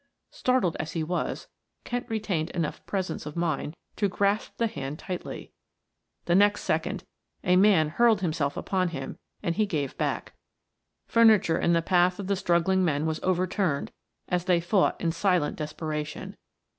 Startled 0.31 0.75
as 0.79 0.93
he 0.93 1.03
was, 1.03 1.47
Kent 1.83 2.07
retained 2.09 2.49
enough 2.55 2.83
presence 2.87 3.27
of 3.27 3.35
mind 3.35 3.75
to 3.97 4.09
grasp 4.09 4.57
the 4.57 4.65
hand 4.65 4.97
tightly; 4.97 5.51
the 6.25 6.33
next 6.33 6.63
second 6.63 7.03
a 7.43 7.55
man 7.55 7.89
hurled 7.89 8.21
himself 8.21 8.57
upon 8.57 8.87
him 8.87 9.19
and 9.43 9.57
he 9.57 9.67
gave 9.67 9.95
back. 9.99 10.33
Furniture 11.05 11.59
in 11.59 11.73
the 11.73 11.83
path 11.83 12.17
of 12.17 12.25
the 12.25 12.35
struggling 12.35 12.83
men 12.83 13.05
was 13.05 13.19
overturned 13.21 13.91
as 14.27 14.45
they 14.45 14.59
fought 14.59 14.99
in 14.99 15.11
silent 15.11 15.55
desperation. 15.55 16.35